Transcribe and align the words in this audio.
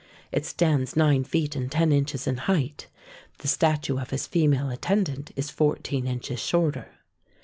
It 0.31 0.47
stands 0.47 0.95
nine 0.95 1.23
feet 1.23 1.55
and 1.55 1.71
ten 1.71 1.91
inches 1.91 2.25
in 2.25 2.37
height; 2.37 2.87
the 3.37 3.47
statue 3.47 3.99
of 3.99 4.09
his 4.09 4.25
female 4.25 4.71
attendant 4.71 5.29
is 5.35 5.51
fourteen 5.51 6.07
inches 6.07 6.39
shorter. 6.39 6.87